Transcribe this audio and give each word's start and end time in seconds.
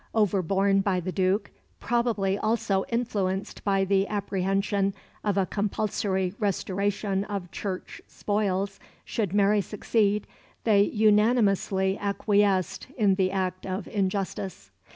Overborne 0.15 0.81
by 0.81 0.99
the 0.99 1.11
Duke, 1.11 1.51
probably 1.79 2.35
also 2.35 2.85
influenced 2.89 3.63
by 3.63 3.85
the 3.85 4.07
apprehension 4.07 4.95
of 5.23 5.37
a 5.37 5.45
compulsory 5.45 6.33
restoration 6.39 7.23
of 7.25 7.51
Church 7.51 8.01
spoils 8.07 8.79
should 9.05 9.31
Mary 9.31 9.61
succeed, 9.61 10.25
they 10.63 10.81
unanimously 10.81 11.99
acquiesced 11.99 12.87
in 12.97 13.13
the 13.13 13.29
act 13.31 13.67
of 13.67 13.87
injustice. 13.87 14.71